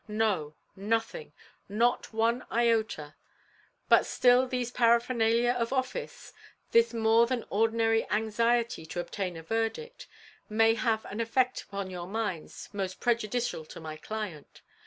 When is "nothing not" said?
0.75-2.11